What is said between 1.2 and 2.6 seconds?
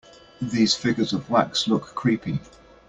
wax look creepy.